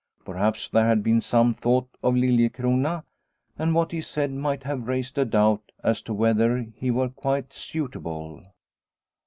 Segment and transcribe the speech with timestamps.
[0.25, 3.03] Perhaps there had been some thought of Liliecrona,
[3.59, 7.53] and what he said might have raised a doubt as to whether he were quite
[7.53, 8.41] suitable.